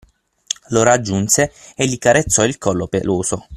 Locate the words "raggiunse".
0.81-1.53